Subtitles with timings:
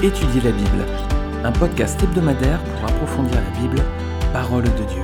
[0.00, 0.86] Étudier la Bible,
[1.42, 3.82] un podcast hebdomadaire pour approfondir la Bible,
[4.32, 5.02] parole de Dieu.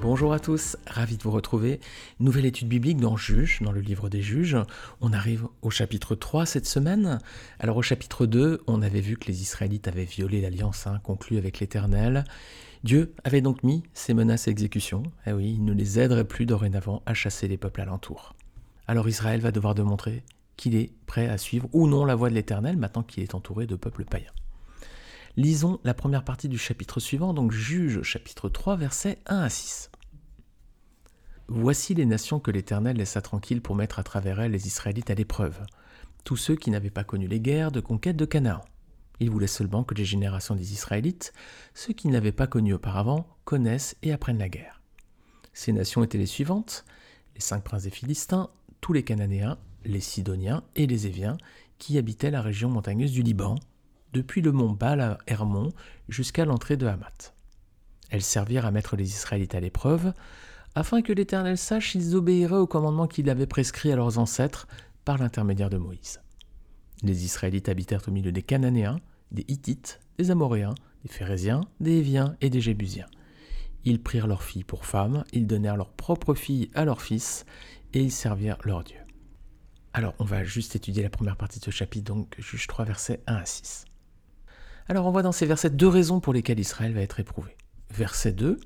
[0.00, 1.78] Bonjour à tous, ravi de vous retrouver.
[2.20, 4.56] Nouvelle étude biblique dans Juge, dans le livre des Juges.
[5.02, 7.18] On arrive au chapitre 3 cette semaine.
[7.58, 11.36] Alors au chapitre 2, on avait vu que les Israélites avaient violé l'alliance hein, conclue
[11.36, 12.24] avec l'Éternel.
[12.82, 15.02] Dieu avait donc mis ses menaces à exécution.
[15.26, 18.34] Eh oui, il ne les aiderait plus dorénavant à chasser les peuples alentours.
[18.86, 20.22] Alors Israël va devoir démontrer
[20.62, 23.66] qu'il est prêt à suivre ou non la voie de l'Éternel maintenant qu'il est entouré
[23.66, 24.30] de peuples païens.
[25.36, 29.90] Lisons la première partie du chapitre suivant, donc Juge chapitre 3 versets 1 à 6.
[31.48, 35.14] Voici les nations que l'Éternel laissa tranquilles pour mettre à travers elles les Israélites à
[35.14, 35.58] l'épreuve,
[36.22, 38.64] tous ceux qui n'avaient pas connu les guerres de conquête de Canaan.
[39.18, 41.32] Il voulait seulement que les générations des Israélites,
[41.74, 44.80] ceux qui n'avaient pas connu auparavant, connaissent et apprennent la guerre.
[45.54, 46.84] Ces nations étaient les suivantes
[47.34, 51.36] les cinq princes des Philistins, tous les Cananéens, les Sidoniens et les Éviens
[51.78, 53.56] qui habitaient la région montagneuse du Liban,
[54.12, 55.72] depuis le mont Baal à Hermon
[56.08, 57.34] jusqu'à l'entrée de Hamath.
[58.10, 60.12] Elles servirent à mettre les Israélites à l'épreuve,
[60.74, 64.68] afin que l'Éternel sache s'ils obéiraient au commandement qu'il avait prescrit à leurs ancêtres
[65.04, 66.20] par l'intermédiaire de Moïse.
[67.02, 69.00] Les Israélites habitèrent au milieu des Cananéens,
[69.32, 70.74] des Hittites, des Amoréens,
[71.04, 73.08] des Phérésiens, des Éviens et des Jébusiens.
[73.84, 77.44] Ils prirent leurs filles pour femmes, ils donnèrent leurs propres filles à leurs fils,
[77.92, 79.01] et ils servirent leur Dieu.
[79.94, 83.22] Alors, on va juste étudier la première partie de ce chapitre, donc Juge 3, versets
[83.26, 83.84] 1 à 6.
[84.88, 87.56] Alors, on voit dans ces versets deux raisons pour lesquelles Israël va être éprouvé.
[87.90, 88.58] Verset 2,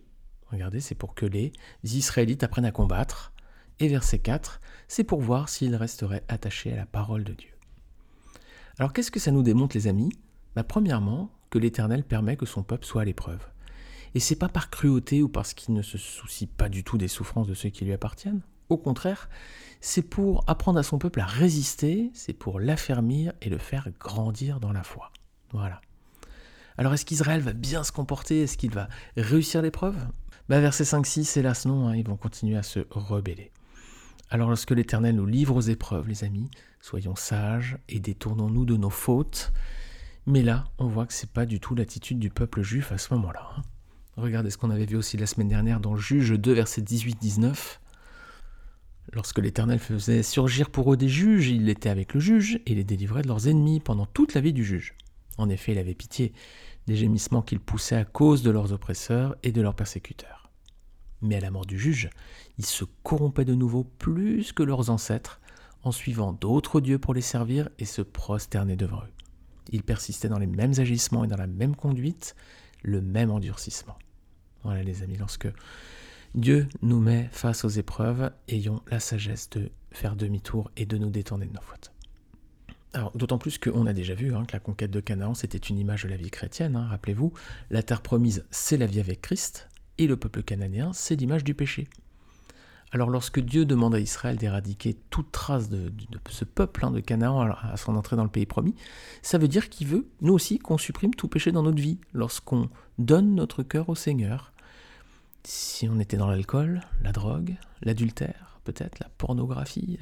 [0.53, 3.33] regardez, c'est pour que les Israélites apprennent à combattre.
[3.81, 7.51] Et verset 4, c'est pour voir s'ils resteraient attachés à la parole de Dieu.
[8.79, 10.13] Alors, qu'est-ce que ça nous démontre, les amis?
[10.55, 13.45] Bah, Premièrement, que l'Éternel permet que son peuple soit à l'épreuve.
[14.15, 17.09] Et c'est pas par cruauté ou parce qu'il ne se soucie pas du tout des
[17.09, 18.43] souffrances de ceux qui lui appartiennent.
[18.69, 19.29] Au contraire,
[19.81, 24.61] c'est pour apprendre à son peuple à résister, c'est pour l'affermir et le faire grandir
[24.61, 25.13] dans la foi.
[25.53, 25.81] Voilà.
[26.79, 28.43] Alors est-ce qu'Israël va bien se comporter?
[28.43, 29.97] Est-ce qu'il va réussir l'épreuve?
[30.49, 33.53] Bah, Verset 5-6, hélas non, hein, ils vont continuer à se rebeller.
[34.29, 38.91] Alors lorsque l'Éternel nous livre aux épreuves, les amis, soyons sages et détournons-nous de nos
[38.91, 39.53] fautes.
[40.27, 42.99] Mais là, on voit que ce n'est pas du tout l'attitude du peuple juif à
[42.99, 43.49] ce moment-là.
[43.57, 43.63] Hein.
[44.17, 47.79] Regardez ce qu'on avait vu aussi la semaine dernière dans Juge 2, verset 18-19.
[49.13, 52.85] Lorsque l'Éternel faisait surgir pour eux des juges, il était avec le juge et les
[52.85, 54.95] délivrait de leurs ennemis pendant toute la vie du juge.
[55.39, 56.33] En effet, il avait pitié
[56.87, 60.51] des gémissements qu'ils poussaient à cause de leurs oppresseurs et de leurs persécuteurs.
[61.23, 62.11] Mais à la mort du juge,
[62.59, 65.41] ils se corrompaient de nouveau plus que leurs ancêtres
[65.83, 69.13] en suivant d'autres dieux pour les servir et se prosterner devant eux.
[69.71, 72.35] Ils persistaient dans les mêmes agissements et dans la même conduite,
[72.83, 73.99] le même endurcissement.
[74.63, 75.49] Voilà les amis, lorsque
[76.37, 81.09] Dieu nous met face aux épreuves, ayons la sagesse de faire demi-tour et de nous
[81.09, 81.93] détourner de nos fautes.
[82.93, 85.79] Alors, d'autant plus qu'on a déjà vu hein, que la conquête de Canaan, c'était une
[85.79, 86.77] image de la vie chrétienne.
[86.77, 87.33] Hein, rappelez-vous,
[87.71, 89.67] la terre promise, c'est la vie avec Christ,
[89.97, 91.89] et le peuple cananéen, c'est l'image du péché.
[92.93, 95.91] Alors, lorsque Dieu demande à Israël d'éradiquer toute trace de,
[96.29, 98.75] ce peuple hein, de Canaan à son entrée dans le pays promis,
[99.23, 102.69] ça veut dire qu'il veut, nous aussi, qu'on supprime tout péché dans notre vie, lorsqu'on
[102.99, 104.53] donne notre cœur au Seigneur,
[105.47, 109.97] si on était dans l'alcool, la drogue, l'adultère, peut-être, la pornographie,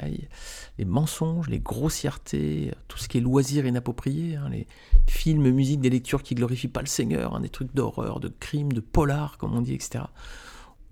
[0.78, 4.66] les mensonges, les grossièretés, tout ce qui est loisirs inappropriés, hein, les
[5.06, 8.72] films, musique, des lectures qui glorifient pas le Seigneur, hein, des trucs d'horreur, de crimes,
[8.72, 10.04] de polar, comme on dit, etc.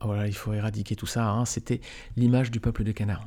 [0.03, 1.31] Voilà, il faut éradiquer tout ça.
[1.31, 1.47] Hein.
[1.47, 1.81] C'était
[2.17, 3.25] l'image du peuple de Canaan.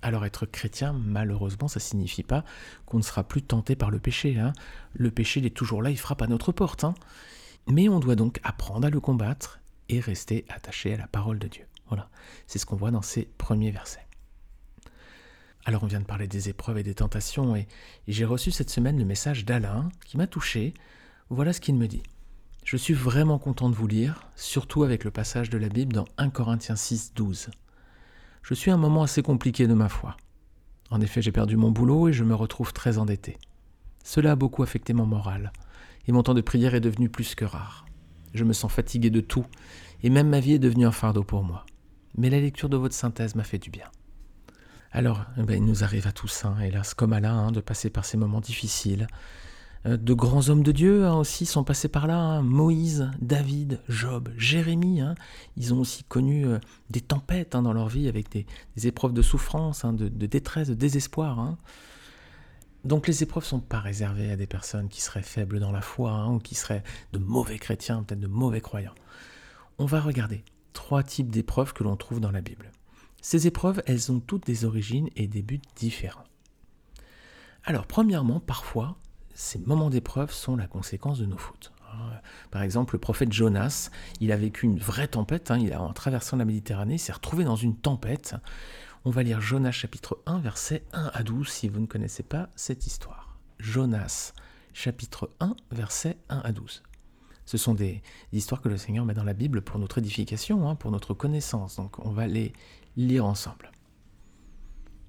[0.00, 2.44] Alors être chrétien, malheureusement, ça signifie pas
[2.86, 4.40] qu'on ne sera plus tenté par le péché.
[4.94, 6.86] Le péché, il est toujours là, il frappe à notre porte.
[7.66, 9.58] Mais on doit donc apprendre à le combattre
[9.88, 11.66] et rester attaché à la parole de Dieu.
[11.88, 12.08] Voilà,
[12.46, 14.06] c'est ce qu'on voit dans ces premiers versets.
[15.64, 17.66] Alors on vient de parler des épreuves et des tentations et,
[18.06, 20.72] j'ai reçu cette semaine le message d'Alain qui m'a touché.
[21.30, 22.02] Voilà ce qu'il me dit.
[22.64, 26.06] Je suis vraiment content de vous lire, surtout avec le passage de la Bible dans
[26.18, 27.50] 1 Corinthiens 6, 12.
[28.42, 30.16] Je suis à un moment assez compliqué de ma foi.
[30.90, 33.36] En effet, j'ai perdu mon boulot et je me retrouve très endetté.
[34.04, 35.52] Cela a beaucoup affecté mon moral,
[36.06, 37.84] et mon temps de prière est devenu plus que rare.
[38.32, 39.44] Je me sens fatigué de tout,
[40.02, 41.64] et même ma vie est devenue un fardeau pour moi.
[42.16, 43.86] Mais la lecture de votre synthèse m'a fait du bien.
[44.90, 47.90] Alors, eh ben, il nous arrive à tous, hein, hélas, comme Alain, hein, de passer
[47.90, 49.06] par ces moments difficiles.
[49.86, 52.40] Euh, de grands hommes de Dieu hein, aussi sont passés par là.
[52.40, 55.02] Moïse, David, Job, Jérémie.
[55.56, 56.58] ils ont aussi connu euh,
[56.90, 58.46] des tempêtes dans leur vie avec des,
[58.86, 61.56] épreuves de souffrance, de, de, détresse, de désespoir.
[62.84, 65.82] Donc les épreuves ne sont pas réservées à des personnes qui seraient faibles dans la
[65.82, 68.94] foi hein, ou qui seraient de mauvais chrétiens, peut-être de mauvais croyants.
[69.80, 72.72] On va regarder trois types d'épreuves que l'on trouve dans la Bible.
[73.22, 76.24] Ces épreuves, elles ont toutes des origines et des buts différents.
[77.62, 78.96] Alors, premièrement, parfois,
[79.34, 81.72] ces moments d'épreuve sont la conséquence de nos fautes.
[82.50, 83.90] Par exemple, le prophète Jonas,
[84.20, 87.12] il a vécu une vraie tempête, hein, il a, en traversant la Méditerranée, il s'est
[87.12, 88.34] retrouvé dans une tempête.
[89.04, 92.48] On va lire Jonas chapitre 1, versets 1 à 12, si vous ne connaissez pas
[92.56, 93.38] cette histoire.
[93.58, 94.32] Jonas
[94.72, 96.82] chapitre 1, versets 1 à 12.
[97.48, 98.02] Ce sont des
[98.34, 101.76] histoires que le Seigneur met dans la Bible pour notre édification, hein, pour notre connaissance.
[101.76, 102.52] Donc on va les
[102.98, 103.72] lire ensemble.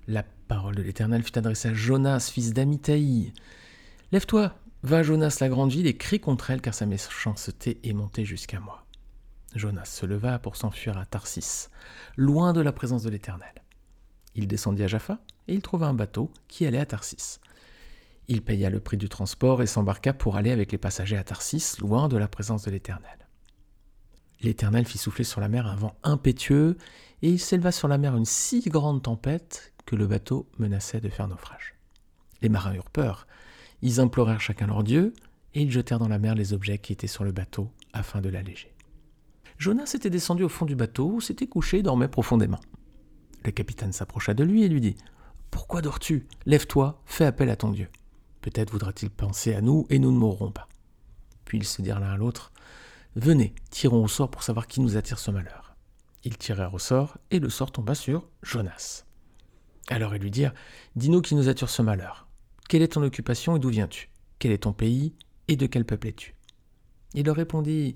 [0.07, 3.33] La parole de l'Éternel fut adressée à Jonas, fils d'Amitai.
[4.13, 8.23] Lève-toi, va Jonas la grande ville et crie contre elle, car sa méchanceté est montée
[8.23, 8.85] jusqu'à moi.
[9.53, 11.67] Jonas se leva pour s'enfuir à Tarsis,
[12.15, 13.53] loin de la présence de l'Éternel.
[14.35, 15.19] Il descendit à Jaffa
[15.49, 17.41] et il trouva un bateau qui allait à Tarsis.
[18.31, 21.79] Il paya le prix du transport et s'embarqua pour aller avec les passagers à Tarsis,
[21.79, 23.27] loin de la présence de l'Éternel.
[24.41, 26.77] L'Éternel fit souffler sur la mer un vent impétueux,
[27.23, 31.09] et il s'éleva sur la mer une si grande tempête que le bateau menaçait de
[31.09, 31.73] faire naufrage.
[32.43, 33.25] Les marins eurent peur.
[33.81, 35.11] Ils implorèrent chacun leur Dieu,
[35.55, 38.29] et ils jetèrent dans la mer les objets qui étaient sur le bateau afin de
[38.29, 38.75] l'alléger.
[39.57, 42.59] Jonas était descendu au fond du bateau, s'était couché et dormait profondément.
[43.43, 44.95] Le capitaine s'approcha de lui et lui dit
[45.49, 46.27] Pourquoi dors-tu?
[46.45, 47.87] Lève-toi, fais appel à ton Dieu.
[48.41, 50.67] Peut-être voudra-t-il penser à nous et nous ne mourrons pas.
[51.45, 52.51] Puis ils se dirent l'un à l'autre
[53.15, 55.75] Venez, tirons au sort pour savoir qui nous attire ce malheur.
[56.23, 59.05] Ils tirèrent au sort et le sort tomba sur Jonas.
[59.89, 60.53] Alors ils lui dirent
[60.95, 62.27] Dis-nous qui nous attire ce malheur.
[62.67, 64.09] Quelle est ton occupation et d'où viens-tu?
[64.37, 65.15] Quel est ton pays
[65.47, 66.35] et de quel peuple es-tu
[67.15, 67.95] Il leur répondit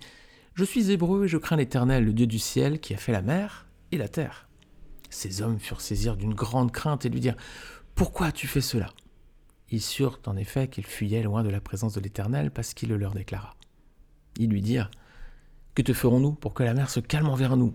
[0.55, 3.21] Je suis hébreu et je crains l'Éternel, le Dieu du ciel, qui a fait la
[3.21, 4.49] mer et la terre.
[5.11, 7.37] Ces hommes furent saisis d'une grande crainte et lui dirent
[7.93, 8.89] Pourquoi as-tu fait cela?
[9.69, 12.97] Ils surent en effet qu'ils fuyaient loin de la présence de l'Éternel parce qu'il le
[12.97, 13.55] leur déclara.
[14.37, 14.91] Ils lui dirent
[15.75, 17.73] Que te ferons-nous pour que la mer se calme envers nous?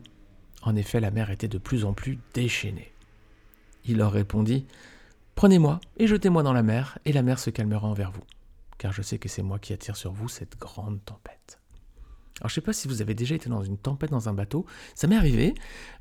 [0.63, 2.93] En effet, la mer était de plus en plus déchaînée.
[3.85, 4.67] Il leur répondit
[5.35, 8.25] Prenez-moi et jetez-moi dans la mer, et la mer se calmera envers vous,
[8.77, 11.61] car je sais que c'est moi qui attire sur vous cette grande tempête.
[12.41, 14.65] Alors je sais pas si vous avez déjà été dans une tempête dans un bateau.
[14.95, 15.55] Ça m'est arrivé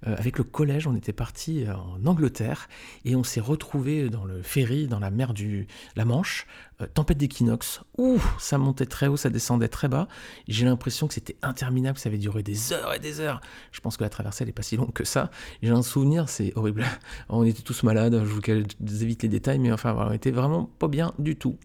[0.05, 0.87] euh, avec le collège.
[0.87, 2.69] On était parti euh, en Angleterre
[3.05, 6.45] et on s'est retrouvé dans le ferry dans la mer du la Manche.
[6.81, 7.81] Euh, tempête d'équinoxe.
[7.97, 10.07] Ouh, ça montait très haut, ça descendait très bas.
[10.47, 13.41] J'ai l'impression que c'était interminable, ça avait duré des heures et des heures.
[13.71, 15.31] Je pense que la traversée n'est pas si longue que ça.
[15.63, 16.85] J'ai un souvenir, c'est horrible.
[17.29, 18.23] On était tous malades.
[18.23, 21.57] Je vous évite les détails, mais enfin, on était vraiment pas bien du tout.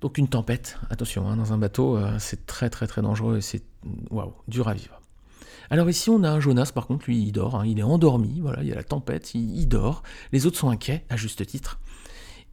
[0.00, 3.40] Donc une tempête, attention, hein, dans un bateau, euh, c'est très très très dangereux et
[3.40, 3.62] c'est
[4.10, 5.00] waouh, dur à vivre.
[5.70, 8.40] Alors ici on a un Jonas par contre, lui il dort, hein, il est endormi,
[8.40, 10.02] voilà, il y a la tempête, il, dort,
[10.32, 11.80] les autres sont inquiets, à juste titre.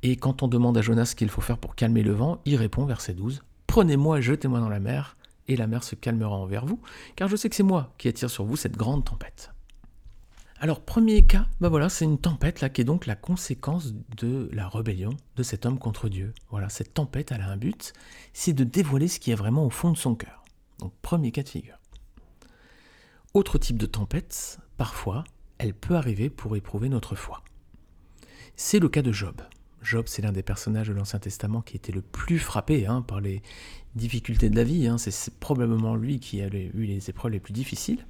[0.01, 2.55] Et quand on demande à Jonas ce qu'il faut faire pour calmer le vent, il
[2.55, 5.17] répond, verset 12, Prenez-moi et jetez-moi dans la mer,
[5.47, 6.79] et la mer se calmera envers vous,
[7.15, 9.52] car je sais que c'est moi qui attire sur vous cette grande tempête.
[10.63, 14.49] Alors, premier cas, bah voilà, c'est une tempête là qui est donc la conséquence de
[14.53, 16.33] la rébellion de cet homme contre Dieu.
[16.51, 17.91] Voilà, cette tempête, a un but,
[18.31, 20.41] c'est de dévoiler ce qui est vraiment au fond de son cœur.
[20.79, 21.77] Donc, premier cas de figure.
[23.33, 25.25] Autre type de tempête, parfois,
[25.57, 27.43] elle peut arriver pour éprouver notre foi.
[28.55, 29.41] C'est le cas de Job.
[29.81, 33.19] Job, c'est l'un des personnages de l'Ancien Testament qui était le plus frappé hein, par
[33.19, 33.41] les
[33.95, 34.87] difficultés de la vie.
[34.87, 34.97] Hein.
[34.97, 38.05] C'est probablement lui qui a eu les épreuves les plus difficiles.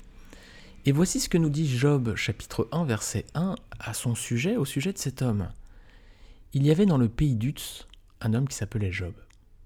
[0.86, 4.66] Et voici ce que nous dit Job chapitre 1 verset 1 à son sujet, au
[4.66, 5.48] sujet de cet homme.
[6.52, 7.88] Il y avait dans le pays d'Utz
[8.20, 9.14] un homme qui s'appelait Job.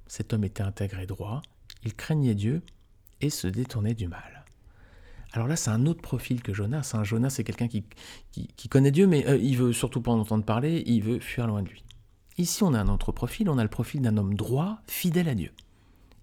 [0.05, 1.41] Cet homme était intégré droit,
[1.83, 2.61] il craignait Dieu
[3.19, 4.45] et se détournait du mal.
[5.31, 6.91] Alors là, c'est un autre profil que Jonas.
[6.93, 7.03] Hein.
[7.03, 7.83] Jonas, c'est quelqu'un qui,
[8.31, 11.47] qui, connaît Dieu, mais euh, il veut surtout pas en entendre parler, il veut fuir
[11.47, 11.83] loin de lui.
[12.37, 15.35] Ici, on a un autre profil, on a le profil d'un homme droit, fidèle à
[15.35, 15.51] Dieu.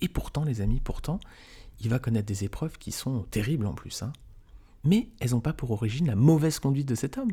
[0.01, 1.19] Et pourtant, les amis, pourtant,
[1.81, 4.05] il va connaître des épreuves qui sont terribles en plus.
[4.05, 4.13] Hein
[4.85, 7.33] mais elles n'ont pas pour origine la mauvaise conduite de cet homme.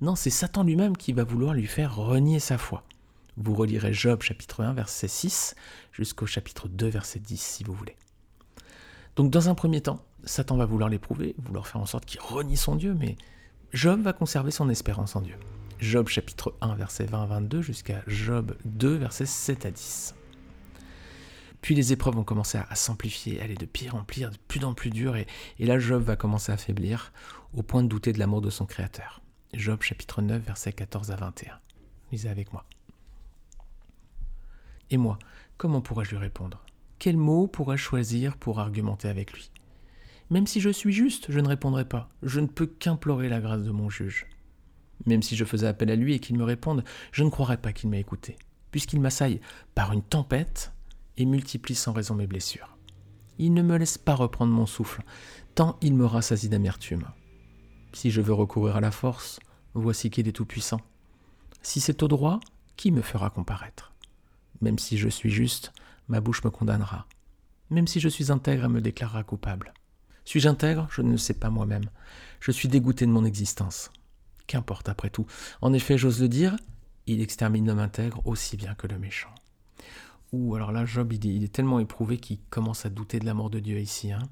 [0.00, 2.84] Non, c'est Satan lui-même qui va vouloir lui faire renier sa foi.
[3.36, 5.54] Vous relirez Job chapitre 1 verset 6
[5.92, 7.96] jusqu'au chapitre 2 verset 10 si vous voulez.
[9.16, 12.56] Donc dans un premier temps, Satan va vouloir l'éprouver, vouloir faire en sorte qu'il renie
[12.56, 13.16] son Dieu, mais
[13.72, 15.36] Job va conserver son espérance en Dieu.
[15.78, 20.14] Job chapitre 1 verset 20 à 22 jusqu'à Job 2 verset 7 à 10.
[21.60, 24.74] Puis les épreuves vont commencer à, s'amplifier, aller de pire en pire, de plus en
[24.74, 25.26] plus dur, et,
[25.58, 27.12] là Job va commencer à faiblir,
[27.54, 29.20] au point de douter de l'amour de son Créateur.
[29.52, 31.58] Job chapitre 9, versets 14 à 21.
[32.12, 32.64] Lisez avec moi.
[34.90, 35.18] Et moi,
[35.56, 36.64] comment pourrais-je lui répondre?
[36.98, 39.50] Quel mot pourrais-je choisir pour argumenter avec lui?
[40.30, 42.08] Même si je suis juste, je ne répondrai pas.
[42.22, 44.26] Je ne peux qu'implorer la grâce de mon juge.
[45.06, 47.72] Même si je faisais appel à lui et qu'il me réponde, je ne croirais pas
[47.72, 48.36] qu'il m'ait écouté,
[48.70, 49.40] puisqu'il m'assaille
[49.74, 50.72] par une tempête
[51.16, 52.76] et multiplie sans raison mes blessures.
[53.38, 55.02] Il ne me laisse pas reprendre mon souffle,
[55.54, 57.06] tant il me rassasie d'amertume.
[57.92, 59.40] Si je veux recourir à la force,
[59.74, 60.80] voici qu'il est tout-puissant.
[61.62, 62.40] Si c'est au droit,
[62.76, 63.92] qui me fera comparaître?
[64.60, 65.72] Même si je suis juste,
[66.08, 67.06] ma bouche me condamnera.
[67.70, 69.72] Même si je suis intègre, elle me déclarera coupable.
[70.24, 70.88] Suis-je intègre?
[70.90, 71.88] Je ne le sais pas moi-même.
[72.40, 73.90] Je suis dégoûté de mon existence.
[74.46, 75.26] Qu'importe après tout.
[75.60, 76.56] En effet, j'ose le dire,
[77.06, 79.34] il extermine l'homme intègre aussi bien que le méchant.
[80.32, 83.50] Ou alors là, Job, il est, tellement éprouvé qu'il commence à douter de la mort
[83.50, 84.12] de Dieu ici.
[84.12, 84.22] Hein.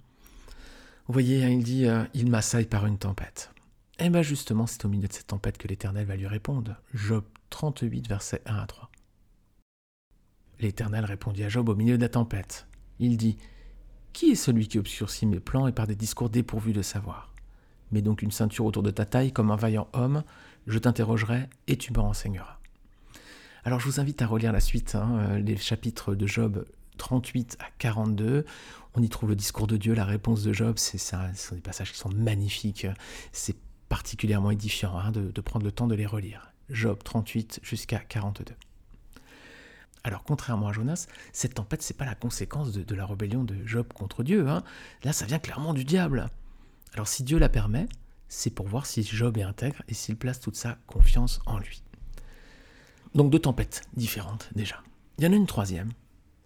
[1.07, 3.51] Vous voyez, hein, il dit euh, Il m'assaille par une tempête.
[3.99, 6.77] Eh bien justement, c'est au milieu de cette tempête que l'Éternel va lui répondre.
[6.95, 8.91] Job 38, versets 1 à 3.
[10.61, 12.69] L'Éternel répondit à Job au milieu de la tempête.
[13.01, 13.39] Il dit
[14.13, 17.33] Qui est celui qui obscurcit mes plans et par des discours dépourvus de savoir?
[17.91, 20.23] Mets donc une ceinture autour de ta taille comme un vaillant homme,
[20.67, 22.58] je t'interrogerai et tu me renseigneras.
[23.65, 26.65] Alors je vous invite à relire la suite, hein, euh, les chapitres de Job
[26.99, 28.45] 38 à 42.
[28.95, 30.75] On y trouve le discours de Dieu, la réponse de Job.
[30.79, 32.87] C'est ce sont des passages qui sont magnifiques.
[33.33, 33.57] C'est
[33.89, 36.53] particulièrement édifiant hein, de, prendre le temps de les relire.
[36.69, 38.55] Job 38 jusqu'à 42.
[40.05, 43.87] Alors, contrairement à Jonas, cette tempête, c'est pas la conséquence de, la rébellion de Job
[43.93, 44.49] contre Dieu.
[44.49, 44.63] Hein.
[45.05, 46.29] Là, ça vient clairement du diable.
[46.95, 47.87] Alors, si Dieu la permet,
[48.29, 51.83] c'est pour voir si Job est intègre et s'il place toute sa confiance en lui.
[53.19, 54.81] Donc, deux tempêtes différentes déjà.
[55.19, 55.91] Il y en a une troisième.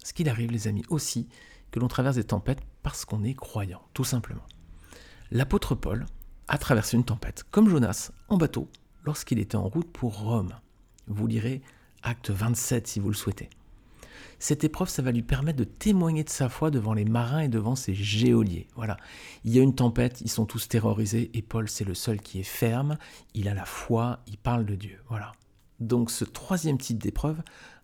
[0.03, 1.27] Ce qu'il arrive, les amis, aussi,
[1.69, 4.41] que l'on traverse des tempêtes parce qu'on est croyant, tout simplement.
[5.29, 6.07] L'apôtre Paul,
[6.47, 8.67] a traversé une tempête, comme Jonas, en bateau,
[9.03, 10.49] lorsqu'il était en route pour Rome.
[11.05, 11.61] Vous lirez
[12.01, 13.51] acte 27 si vous le souhaitez.
[14.39, 17.49] Cette épreuve, ça va lui permettre de témoigner de sa foi devant les marins et
[17.49, 18.65] devant ses géoliers.
[18.75, 18.97] Voilà.
[19.43, 22.39] Il y a une tempête, ils sont tous terrorisés et Paul, c'est le seul qui
[22.39, 22.97] est ferme.
[23.35, 24.99] Il a la foi, il parle de Dieu.
[25.07, 25.33] Voilà.
[25.87, 27.41] Donc, ce troisième type d'épreuve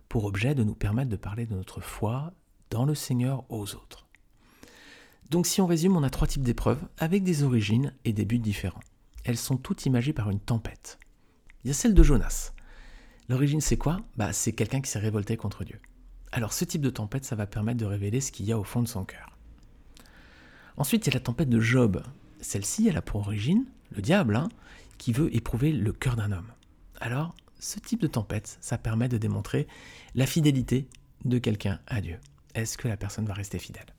[0.07, 2.33] pour objet de nous permettre de parler de notre foi
[2.69, 4.07] dans le Seigneur aux autres.
[5.29, 8.39] Donc si on résume, on a trois types d'épreuves avec des origines et des buts
[8.39, 8.79] différents.
[9.23, 10.97] Elles sont toutes imagées par une tempête.
[11.63, 12.53] Il y a celle de Jonas.
[13.27, 14.01] L'origine c'est quoi?
[14.17, 15.79] Bah, C'est quelqu'un qui s'est révolté contre Dieu.
[16.31, 18.63] Alors ce type de tempête, ça va permettre de révéler ce qu'il y a au
[18.63, 19.37] fond de son cœur.
[20.77, 22.01] Ensuite, il y a la tempête de Job.
[22.39, 24.49] Celle-ci, elle a pour origine le diable, hein,
[24.97, 26.51] qui veut éprouver le cœur d'un homme.
[27.01, 29.67] Alors, ce type de tempête, ça permet de démontrer
[30.15, 30.87] la fidélité
[31.25, 32.17] de quelqu'un à Dieu.
[32.55, 33.93] Est-ce que la personne va rester fidèle?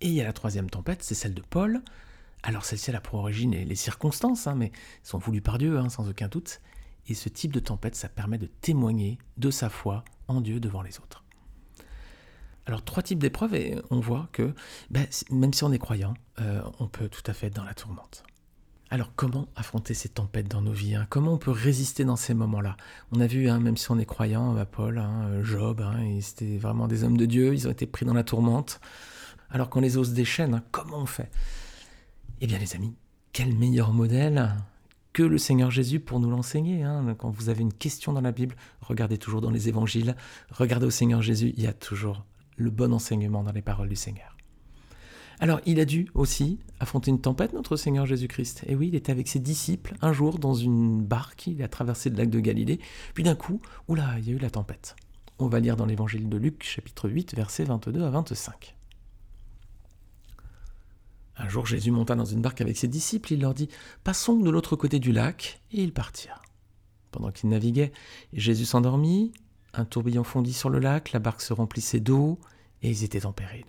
[0.00, 1.82] Et il y a la troisième tempête, c'est celle de Paul.
[2.42, 5.88] Alors celle-ci, elle a pour origine les circonstances, hein, mais sont voulues par Dieu, hein,
[5.88, 6.60] sans aucun doute.
[7.06, 10.82] Et ce type de tempête, ça permet de témoigner de sa foi en Dieu devant
[10.82, 11.24] les autres.
[12.66, 14.54] Alors trois types d'épreuves, et on voit que
[14.90, 17.74] ben, même si on est croyant, euh, on peut tout à fait être dans la
[17.74, 18.22] tourmente.
[18.92, 21.06] Alors comment affronter ces tempêtes dans nos vies hein?
[21.10, 22.76] Comment on peut résister dans ces moments-là?
[23.12, 25.00] On a vu, même si on est croyant, bah, Paul,
[25.42, 25.82] Job,
[26.20, 28.80] c'était vraiment des hommes de Dieu, ils ont été pris dans la tourmente
[29.50, 31.30] alors qu'on les ose déchaîne, hein, comment on fait?
[32.40, 32.94] Eh bien les amis,
[33.32, 34.50] quel meilleur modèle
[35.12, 36.84] que le Seigneur Jésus pour nous l'enseigner.
[36.84, 37.16] Hein?
[37.18, 40.14] Quand vous avez une question dans la Bible, regardez toujours dans les évangiles,
[40.50, 42.24] regardez au Seigneur Jésus, il y a toujours
[42.56, 44.36] le bon enseignement dans les paroles du Seigneur.
[45.42, 48.64] Alors, il a dû aussi affronter une tempête, notre Seigneur Jésus-Christ.
[48.66, 52.10] Et oui, il était avec ses disciples un jour dans une barque, il a traversé
[52.10, 52.78] le lac de Galilée,
[53.14, 54.96] puis d'un coup, oula, il y a eu la tempête.
[55.38, 58.76] On va lire dans l'évangile de Luc, chapitre 8, versets 22 à 25.
[61.38, 63.70] Un jour, Jésus monta dans une barque avec ses disciples, il leur dit
[64.04, 66.42] Passons de l'autre côté du lac, et ils partirent.
[67.12, 67.92] Pendant qu'ils naviguaient,
[68.34, 69.32] Jésus s'endormit,
[69.72, 72.38] un tourbillon fondit sur le lac, la barque se remplissait d'eau,
[72.82, 73.64] et ils étaient en péril.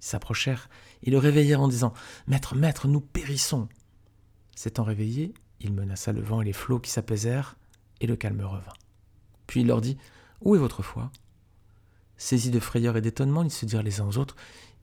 [0.00, 0.68] Ils s'approchèrent
[1.02, 1.92] et le réveillèrent en disant
[2.26, 3.68] Maître, maître, nous périssons.
[4.54, 7.56] S'étant réveillé, il menaça le vent et les flots qui s'apaisèrent,
[8.00, 8.72] et le calme revint.
[9.46, 9.96] Puis il leur dit
[10.40, 11.10] Où est votre foi?
[12.16, 14.36] Saisis de frayeur et d'étonnement, ils se dirent les uns aux autres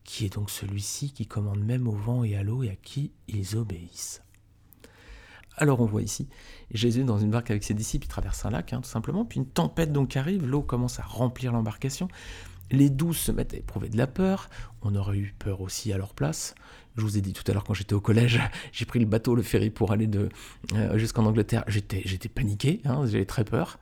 [0.05, 3.11] qui est donc celui-ci qui commande même au vent et à l'eau et à qui
[3.27, 4.21] ils obéissent?
[5.57, 6.27] Alors on voit ici
[6.71, 9.39] Jésus dans une barque avec ses disciples, il traverse un lac hein, tout simplement, puis
[9.39, 12.07] une tempête donc arrive, l'eau commence à remplir l'embarcation,
[12.71, 14.49] les douze se mettent à éprouver de la peur,
[14.81, 16.55] on aurait eu peur aussi à leur place.
[16.97, 18.39] Je vous ai dit tout à l'heure quand j'étais au collège,
[18.71, 23.05] j'ai pris le bateau, le ferry pour aller euh, jusqu'en Angleterre, j'étais j'étais paniqué, hein,
[23.05, 23.79] j'avais très peur.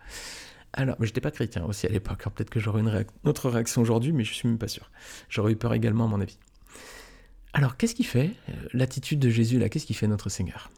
[0.74, 2.24] Alors, mais j'étais pas chrétien aussi à l'époque.
[2.34, 4.89] Peut-être que j'aurais une, autre réaction aujourd'hui, mais je suis même pas sûr.
[5.30, 6.39] J'aurais eu peur également, à mon avis.
[7.53, 9.70] Alors, qu'est-ce qui fait euh, l'attitude de Jésus là?
[9.70, 10.72] Qu'est-ce qui fait notre Seigneur?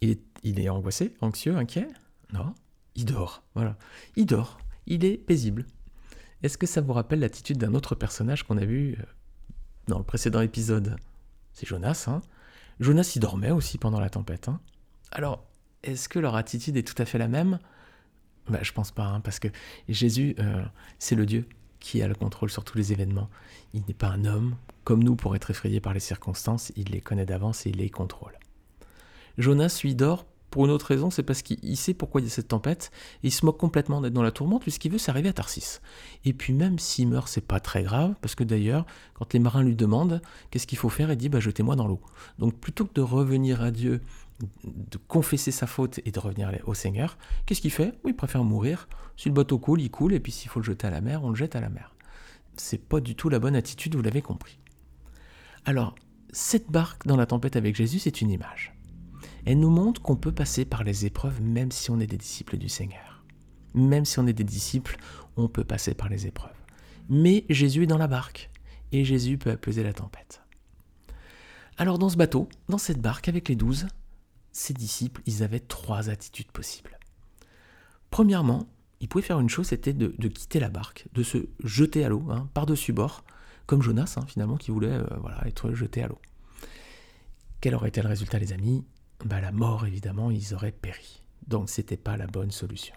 [0.00, 1.88] Il est, angoissé, anxieux, inquiet
[2.32, 2.54] Non,
[2.94, 3.42] il dort.
[3.54, 3.76] Voilà,
[4.16, 4.58] il dort.
[4.86, 5.66] Il est paisible.
[6.42, 9.02] Est-ce que ça vous rappelle l'attitude d'un autre personnage qu'on a vu euh,
[9.88, 10.96] dans le précédent épisode?
[11.52, 12.04] C'est Jonas.
[12.08, 12.20] Hein
[12.78, 14.48] Jonas, il dormait aussi pendant la tempête.
[14.48, 14.60] Hein
[15.10, 15.44] Alors,
[15.82, 17.58] est-ce que leur attitude est tout à fait la même?
[18.48, 19.48] Bah, Je pense pas, hein, parce que
[19.88, 20.64] Jésus, euh,
[20.98, 21.48] c'est le Dieu
[21.80, 23.30] qui a le contrôle sur tous les événements.
[23.72, 27.00] Il n'est pas un homme comme nous pour être effrayé par les circonstances, il les
[27.00, 28.38] connaît d'avance et il les contrôle.
[29.38, 32.30] Jonas, lui, dort pour une autre raison, c'est parce qu'il sait pourquoi il y a
[32.30, 32.90] cette tempête,
[33.22, 35.80] et il se moque complètement d'être dans la tourmente, puisqu'il veut s'arriver à Tarsis.
[36.24, 39.62] Et puis même s'il meurt, c'est pas très grave, parce que d'ailleurs, quand les marins
[39.62, 42.00] lui demandent qu'est-ce qu'il faut faire, il dit bah, jetez-moi dans l'eau.
[42.38, 44.00] Donc plutôt que de revenir à Dieu,
[44.64, 47.92] de confesser sa faute et de revenir au Seigneur, qu'est-ce qu'il fait?
[48.06, 48.88] Il préfère mourir.
[49.16, 51.24] Si le bateau coule, il coule, et puis s'il faut le jeter à la mer,
[51.24, 51.94] on le jette à la mer.
[52.56, 54.58] C'est pas du tout la bonne attitude, vous l'avez compris.
[55.64, 55.94] Alors,
[56.30, 58.75] cette barque dans la tempête avec Jésus, c'est une image.
[59.46, 62.58] Elle nous montre qu'on peut passer par les épreuves même si on est des disciples
[62.58, 63.24] du Seigneur.
[63.74, 64.96] Même si on est des disciples,
[65.36, 66.50] on peut passer par les épreuves.
[67.08, 68.50] Mais Jésus est dans la barque
[68.90, 70.42] et Jésus peut apaiser la tempête.
[71.78, 73.86] Alors dans ce bateau, dans cette barque avec les douze,
[74.50, 76.98] ces disciples, ils avaient trois attitudes possibles.
[78.10, 78.66] Premièrement,
[79.00, 82.24] ils pouvaient faire une chose, c'était de, quitter la barque, de se jeter à l'eau,
[82.30, 83.24] hein, par-dessus bord,
[83.66, 85.06] comme Jonas, hein, finalement, qui voulait euh,
[85.44, 86.18] être jeté à l'eau.
[87.60, 88.84] Quel aurait été le résultat, les amis?
[89.24, 91.22] Bah, La mort, évidemment, ils auraient péri.
[91.46, 92.94] Donc, ce n'était pas la bonne solution.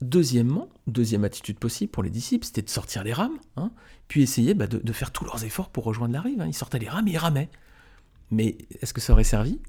[0.00, 3.70] Deuxièmement, deuxième attitude possible pour les disciples, c'était de sortir les rames, hein,
[4.06, 6.40] puis essayer bah, de, faire tous leurs efforts pour rejoindre la rive.
[6.40, 6.46] Hein.
[6.46, 7.48] Ils sortaient les rames et ils ramaient.
[8.30, 9.60] Mais est-ce que ça aurait servi?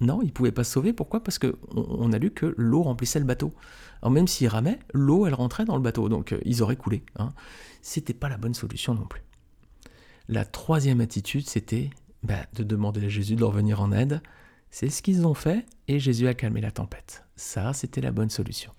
[0.00, 0.92] Non, ils ne pouvaient pas se sauver.
[0.92, 1.22] Pourquoi?
[1.22, 3.54] Parce qu'on on a lu que l'eau remplissait le bateau.
[4.02, 7.04] Alors même s'ils ramaient, l'eau, elle rentrait dans le bateau, donc euh, ils auraient coulé.
[7.16, 7.32] Hein.
[7.80, 9.22] C'était pas la bonne solution non plus.
[10.28, 11.90] La troisième attitude, c'était
[12.24, 14.20] bah, de demander à Jésus de leur venir en aide.
[14.70, 17.24] C'est ce qu'ils ont fait et Jésus a calmé la tempête.
[17.36, 18.72] Ça, c'était la bonne solution.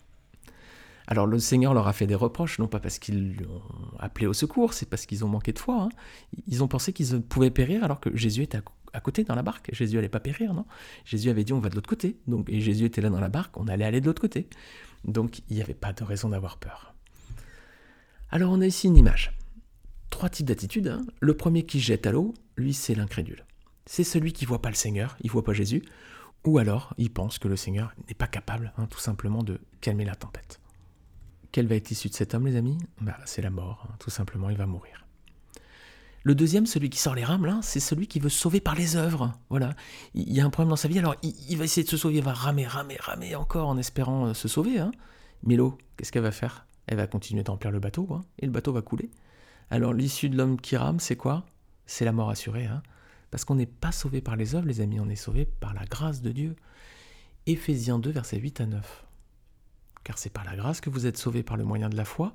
[1.08, 3.62] Alors le Seigneur leur a fait des reproches, non pas parce qu'ils l'ont
[4.00, 5.84] appelé au secours, c'est parce qu'ils ont manqué de foi.
[5.84, 5.90] Hein.
[6.48, 8.60] Ils ont pensé qu'ils pouvaient périr alors que Jésus était
[8.94, 9.70] à, côté dans la barque.
[9.72, 10.66] Jésus allait pas périr, non
[11.06, 12.18] Jésus avait dit on va de l'autre côté.
[12.25, 14.50] Donc, et Jésus était là dans la barque, on allait aller de l'autre côté.
[15.06, 16.96] Donc il n'y avait pas de raison d'avoir peur.
[18.32, 19.32] Alors on a ici une image
[20.16, 20.88] trois types d'attitudes.
[20.88, 21.06] Hein.
[21.20, 23.46] Le premier qui jette à l'eau, lui, c'est l'incrédule.
[23.86, 25.84] C'est celui qui voit pas le Seigneur, il voit pas Jésus,
[26.44, 30.06] ou alors il pense que le Seigneur n'est pas capable, hein, tout simplement, de calmer
[30.06, 30.60] la tempête.
[31.51, 32.77] Quel va être l'issue de cet homme, les amis?
[33.01, 35.06] Bah, C'est la mort, hein, tout simplement, il va mourir.
[36.24, 38.96] Le deuxième, celui qui sort les rames, là, c'est celui qui veut sauver par les
[38.96, 39.32] œuvres.
[39.51, 39.75] Voilà.
[40.16, 42.16] Il y a un problème dans sa vie, alors il, va essayer de se sauver,
[42.16, 44.79] il va ramer, ramer, ramer encore en espérant euh, se sauver.
[44.79, 44.92] Hein.
[45.44, 46.66] Mais l'eau, qu'est-ce qu'elle va faire?
[46.88, 49.12] Elle va continuer d'emplir le bateau, et le bateau va couler.
[49.70, 51.46] Alors l'issue de l'homme qui rame, c'est quoi?
[51.86, 52.66] C'est la mort assurée.
[52.66, 52.82] Hein
[53.32, 55.86] Parce qu'on n'est pas sauvé par les œuvres, les amis, on est sauvé par la
[55.86, 56.56] grâce de Dieu.
[57.46, 59.06] Éphésiens 2, versets 8 à 9.
[60.04, 62.32] Car c'est par la grâce que vous êtes sauvés par le moyen de la foi,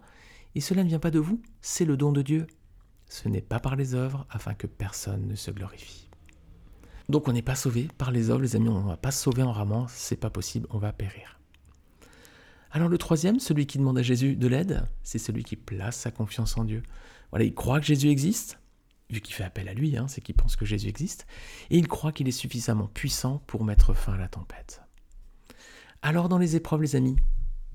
[0.55, 2.47] et cela ne vient pas de vous, c'est le don de Dieu.
[3.09, 6.09] Ce n'est pas par les œuvres, afin que personne ne se glorifie.
[7.09, 9.23] Donc on n'est pas sauvé par les œuvres, les amis, on ne va pas se
[9.23, 11.41] sauver en ramant, c'est pas possible, on va périr.
[12.71, 16.13] Alors le troisième, celui qui demande à Jésus de l'aide, c'est celui qui place sa
[16.13, 16.85] confiance en Dieu.
[17.31, 18.60] Voilà, il croit que Jésus existe,
[19.11, 21.27] vu qu'il fait appel à lui, hein, c'est qu'il pense que Jésus existe,
[21.70, 24.83] et il croit qu'il est suffisamment puissant pour mettre fin à la tempête.
[26.03, 27.16] Alors dans les épreuves, les amis,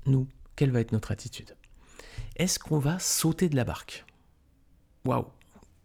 [0.06, 1.56] nous, quelle va être notre attitude?
[2.36, 4.04] Est-ce qu'on va sauter de la barque?
[5.04, 5.26] Waouh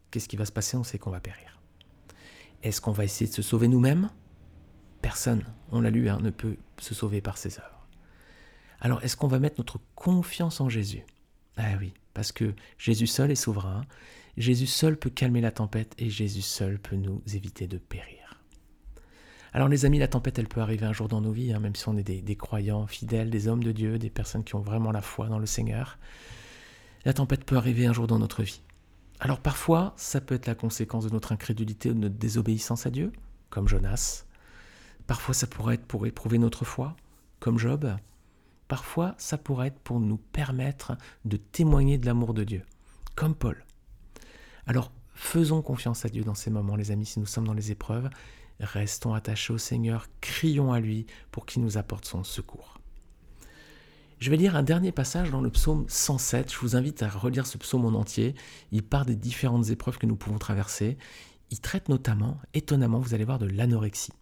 [0.09, 0.75] Qu'est-ce qui va se passer?
[0.75, 1.61] On sait qu'on va périr.
[2.63, 4.09] Est-ce qu'on va essayer de se sauver nous-mêmes?
[5.01, 7.87] Personne, on l'a lu, hein, ne peut se sauver par ses œuvres.
[8.79, 11.03] Alors est-ce qu'on va mettre notre confiance en Jésus?
[11.57, 13.85] Ah oui, parce que Jésus seul est souverain,
[14.37, 18.21] Jésus seul peut calmer la tempête et Jésus seul peut nous éviter de périr.
[19.53, 21.75] Alors les amis, la tempête, elle peut arriver un jour dans nos vies, hein, même
[21.75, 24.91] si on est des, croyants fidèles, des hommes de Dieu, des personnes qui ont vraiment
[24.91, 25.97] la foi dans le Seigneur.
[27.03, 28.61] La tempête peut arriver un jour dans notre vie.
[29.19, 32.89] Alors parfois, ça peut être la conséquence de notre incrédulité ou de notre désobéissance à
[32.89, 33.11] Dieu,
[33.49, 34.25] comme Jonas.
[35.05, 36.95] Parfois, ça pourrait être pour éprouver notre foi,
[37.39, 37.93] comme Job.
[38.69, 42.63] Parfois, ça pourrait être pour nous permettre de témoigner de l'amour de Dieu,
[43.15, 43.65] comme Paul.
[44.67, 47.71] Alors, faisons confiance à Dieu dans ces moments, les amis, si nous sommes dans les
[47.71, 48.09] épreuves.
[48.59, 52.79] Restons attachés au Seigneur, crions à lui pour qu'il nous apporte son secours.
[54.19, 56.53] Je vais lire un dernier passage dans le psaume 107.
[56.53, 58.35] Je vous invite à relire ce psaume en entier.
[58.71, 60.99] Il part des différentes épreuves que nous pouvons traverser.
[61.49, 64.13] Il traite notamment, étonnamment, vous allez voir, de l'anorexie.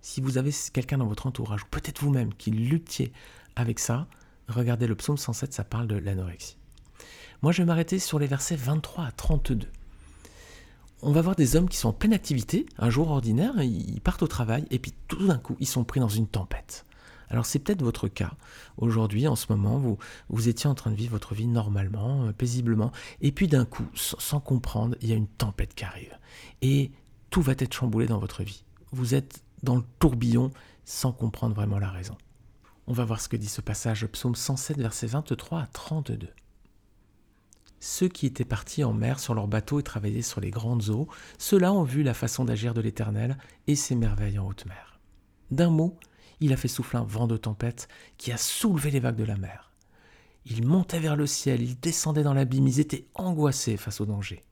[0.00, 3.12] Si vous avez quelqu'un dans votre entourage, ou peut-être vous-même, qui luttiez
[3.54, 4.08] avec ça,
[4.48, 6.56] regardez le psaume 107, ça parle de l'anorexie.
[7.40, 9.68] Moi, je vais m'arrêter sur les versets 23 à 32.
[11.02, 14.24] On va voir des hommes qui sont en pleine activité, un jour ordinaire, ils partent
[14.24, 16.84] au travail, et puis tout d'un coup, ils sont pris dans une tempête.
[17.30, 18.32] Alors c'est peut-être votre cas.
[18.76, 19.98] Aujourd'hui, en ce moment, vous,
[20.28, 23.86] vous étiez en train de vivre votre vie normalement, euh, paisiblement, et puis d'un coup,
[23.94, 26.18] sans comprendre, il y a une tempête qui arrive.
[26.62, 26.90] Et
[27.30, 28.64] tout va être chamboulé dans votre vie.
[28.90, 30.50] Vous êtes dans le tourbillon
[30.84, 32.16] sans comprendre vraiment la raison.
[32.88, 36.30] On va voir ce que dit ce passage, psaume 107, versets 23 à 32.
[37.80, 41.08] Ceux qui étaient partis en mer sur leur bateau et travaillaient sur les grandes eaux,
[41.38, 44.98] ceux-là ont vu la façon d'agir de l'Éternel et ses merveilles en haute mer.
[45.50, 45.96] D'un mot,
[46.40, 49.36] il a fait souffler un vent de tempête qui a soulevé les vagues de la
[49.36, 49.70] mer.
[50.46, 54.44] Ils montaient vers le ciel, ils descendaient dans l'abîme, ils étaient angoissés face au danger.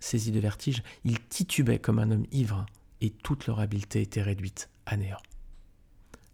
[0.00, 2.66] Saisis de vertige, ils titubaient comme un homme ivre,
[3.00, 5.22] et toute leur habileté était réduite à néant.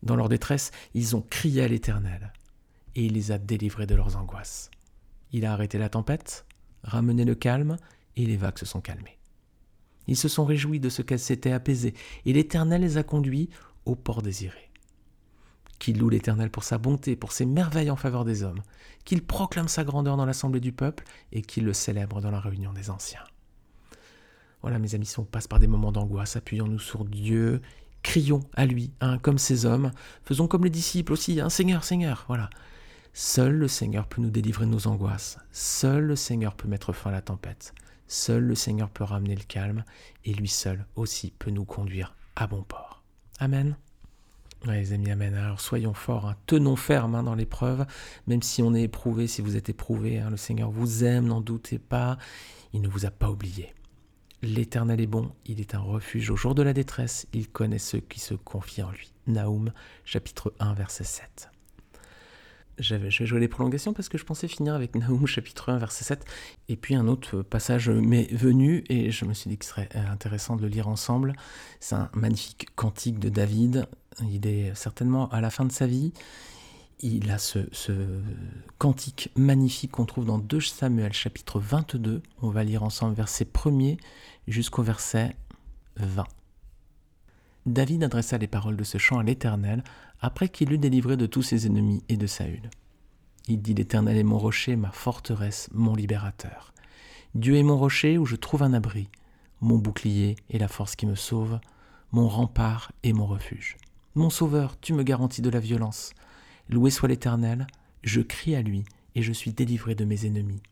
[0.02, 2.32] Dans leur détresse, ils ont crié à l'Éternel,
[2.94, 4.70] et il les a délivrés de leurs angoisses.
[5.32, 6.46] Il a arrêté la tempête,
[6.82, 7.76] ramené le calme,
[8.16, 9.18] et les vagues se sont calmées.
[10.06, 13.50] Ils se sont réjouis de ce qu'elles s'étaient apaisées, et l'Éternel les a conduits
[13.84, 14.70] au port désiré.
[15.78, 18.62] Qu'il loue l'Éternel pour sa bonté, pour ses merveilles en faveur des hommes,
[19.04, 22.72] qu'il proclame sa grandeur dans l'assemblée du peuple, et qu'il le célèbre dans la réunion
[22.72, 23.24] des anciens.
[24.62, 27.60] Voilà, mes amis, si on passe par des moments d'angoisse, appuyons-nous sur Dieu,
[28.02, 29.92] crions à lui, hein, comme ces hommes,
[30.24, 32.50] faisons comme les disciples aussi, hein, Seigneur, Seigneur, voilà.
[33.12, 35.38] Seul le Seigneur peut nous délivrer de nos angoisses.
[35.50, 37.74] Seul le Seigneur peut mettre fin à la tempête.
[38.06, 39.84] Seul le Seigneur peut ramener le calme.
[40.24, 43.02] Et lui seul aussi peut nous conduire à bon port.
[43.40, 43.76] Amen.
[44.66, 45.34] les amis, Amen.
[45.34, 46.36] Alors soyons forts, hein.
[46.46, 47.86] tenons ferme hein, dans l'épreuve,
[48.26, 51.40] même si on est éprouvé, si vous êtes éprouvé, hein, le Seigneur vous aime, n'en
[51.40, 52.18] doutez pas,
[52.72, 53.74] il ne vous a pas oublié.
[54.42, 58.00] L'Éternel est bon, il est un refuge au jour de la détresse, il connaît ceux
[58.00, 59.12] qui se confient en lui.
[59.26, 59.72] Naoum,
[60.04, 61.50] chapitre 1, verset 7
[62.78, 66.04] je vais jouer les prolongations parce que je pensais finir avec Naoum chapitre 1 verset
[66.04, 66.24] 7
[66.68, 70.56] et puis un autre passage m'est venu et je me suis dit qu'il serait intéressant
[70.56, 71.34] de le lire ensemble.
[71.80, 73.86] C'est un magnifique cantique de David.
[74.30, 76.12] Il est certainement à la fin de sa vie.
[77.00, 77.92] Il a ce, ce
[78.78, 82.22] cantique magnifique qu'on trouve dans 2 Samuel chapitre 22.
[82.42, 83.98] On va lire ensemble verset 1er
[84.48, 85.36] jusqu'au verset
[85.96, 86.24] 20.
[87.66, 89.84] David adressa les paroles de ce chant à l'Éternel
[90.20, 92.70] après qu'il eut délivré de tous ses ennemis et de Saül.
[93.46, 96.72] Il dit L'Éternel est mon rocher, ma forteresse, mon libérateur.
[97.34, 99.08] Dieu est mon rocher où je trouve un abri,
[99.60, 101.58] mon bouclier et la force qui me sauve,
[102.12, 103.76] mon rempart et mon refuge.
[104.14, 106.12] Mon sauveur, tu me garantis de la violence.
[106.68, 107.66] Loué soit l'Éternel,
[108.02, 110.62] je crie à lui et je suis délivré de mes ennemis.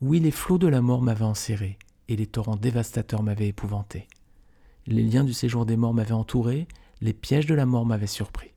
[0.00, 1.78] Oui, les flots de la mort m'avaient enserré
[2.08, 4.06] et les torrents dévastateurs m'avaient épouvanté.
[4.90, 6.66] Les liens du séjour des morts m'avaient entouré,
[7.02, 8.54] les pièges de la mort m'avaient surpris.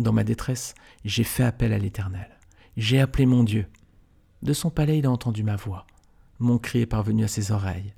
[0.00, 2.36] Dans ma détresse, j'ai fait appel à l'Éternel.
[2.76, 3.68] J'ai appelé mon Dieu.
[4.42, 5.86] De son palais, il a entendu ma voix.
[6.40, 7.94] Mon cri est parvenu à ses oreilles.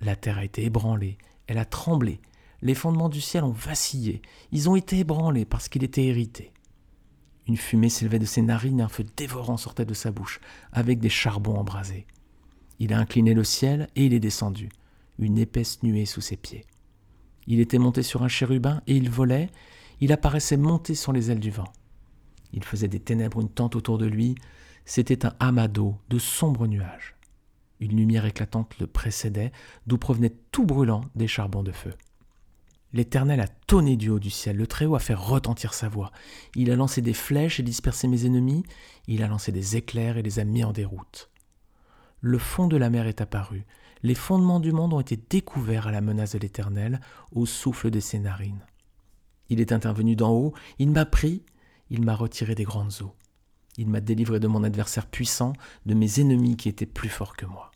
[0.00, 2.20] La terre a été ébranlée, elle a tremblé.
[2.62, 4.22] Les fondements du ciel ont vacillé.
[4.52, 6.52] Ils ont été ébranlés parce qu'il était hérité.
[7.48, 10.38] Une fumée s'élevait de ses narines, un feu dévorant sortait de sa bouche,
[10.70, 12.06] avec des charbons embrasés.
[12.78, 14.68] Il a incliné le ciel et il est descendu
[15.20, 16.66] une épaisse nuée sous ses pieds.
[17.46, 19.50] Il était monté sur un chérubin et il volait,
[20.00, 21.72] il apparaissait monté sur les ailes du vent.
[22.52, 24.34] Il faisait des ténèbres une tente autour de lui,
[24.84, 27.14] c'était un amas d'eau, de sombres nuages.
[27.80, 29.52] Une lumière éclatante le précédait,
[29.86, 31.94] d'où provenaient tout brûlant des charbons de feu.
[32.92, 36.10] L'Éternel a tonné du haut du ciel, le Très-Haut a fait retentir sa voix.
[36.56, 38.64] Il a lancé des flèches et dispersé mes ennemis,
[39.06, 41.30] il a lancé des éclairs et les a mis en déroute.
[42.20, 43.64] Le fond de la mer est apparu,
[44.02, 47.00] les fondements du monde ont été découverts à la menace de l'Éternel,
[47.32, 48.64] au souffle de ses narines.
[49.48, 51.42] Il est intervenu d'en haut, il m'a pris,
[51.90, 53.14] il m'a retiré des grandes eaux.
[53.76, 55.52] Il m'a délivré de mon adversaire puissant,
[55.86, 57.70] de mes ennemis qui étaient plus forts que moi.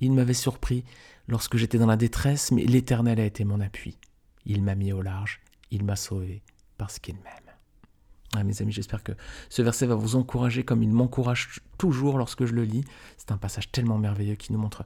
[0.00, 0.84] Il m'avait surpris
[1.26, 3.98] lorsque j'étais dans la détresse, mais l'Éternel a été mon appui.
[4.46, 6.42] Il m'a mis au large, il m'a sauvé,
[6.76, 7.48] parce qu'il m'aime.
[8.36, 9.12] Ah, mes amis, j'espère que
[9.48, 12.84] ce verset va vous encourager comme il m'encourage toujours lorsque je le lis.
[13.16, 14.84] C'est un passage tellement merveilleux qui nous montre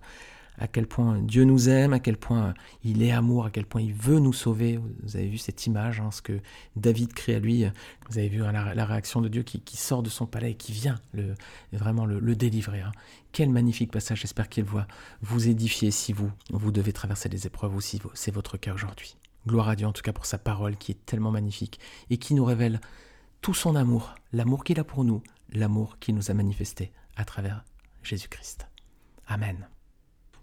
[0.59, 3.81] à quel point Dieu nous aime, à quel point il est amour, à quel point
[3.81, 4.79] il veut nous sauver.
[5.03, 6.41] Vous avez vu cette image, hein, ce que
[6.77, 7.65] David crée à lui.
[8.09, 10.73] Vous avez vu hein, la, réaction de Dieu qui, sort de son palais et qui
[10.73, 11.01] vient
[11.73, 12.81] vraiment le, délivrer.
[12.81, 12.93] Hein.
[13.33, 14.21] Quel magnifique passage.
[14.21, 14.87] J'espère qu'il va
[15.23, 19.17] vous édifier si vous, vous devez traverser des épreuves ou si c'est votre cas aujourd'hui.
[19.47, 22.35] Gloire à Dieu en tout cas pour sa parole qui est tellement magnifique et qui
[22.35, 22.81] nous révèle
[23.41, 27.65] tout son amour, l'amour qu'il a pour nous, l'amour qu'il nous a manifesté à travers
[28.03, 28.69] Jésus-Christ.
[29.27, 29.72] Amen.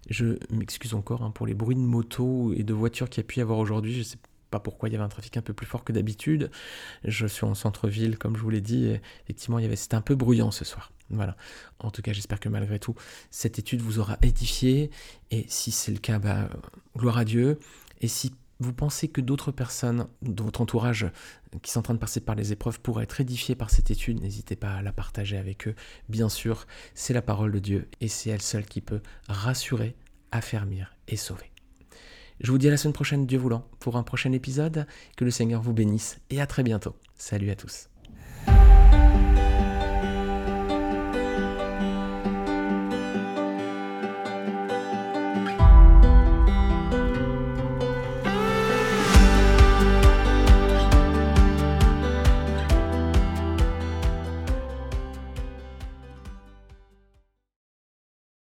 [0.08, 3.26] Je m'excuse encore hein, pour les bruits de moto et de voitures qu'il y a
[3.26, 3.92] pu y avoir aujourd'hui.
[3.92, 4.18] Je ne sais
[4.50, 6.50] pas pourquoi il y avait un trafic un peu plus fort que d'habitude.
[7.04, 8.92] Je suis en centre-ville, comme je vous l'ai dit.
[9.24, 10.92] effectivement, avait, c'était un peu bruyant ce soir.
[11.10, 11.36] Voilà.
[11.78, 12.94] En tout cas, j'espère que malgré tout,
[13.30, 14.90] cette étude vous aura édifié.
[15.30, 16.48] Et si c'est le cas, bah,
[16.96, 17.58] gloire à Dieu.
[18.00, 21.10] Et si vous pensez que d'autres personnes de votre entourage
[21.62, 24.20] qui sont en train de passer par les épreuves pourraient être édifiées par cette étude,
[24.20, 25.74] n'hésitez pas à la partager avec eux.
[26.08, 29.96] Bien sûr, c'est la parole de Dieu et c'est elle seule qui peut rassurer,
[30.30, 31.50] affermir et sauver.
[32.40, 34.86] Je vous dis à la semaine prochaine, Dieu voulant, pour un prochain épisode.
[35.16, 36.96] Que le Seigneur vous bénisse et à très bientôt.
[37.16, 37.88] Salut à tous.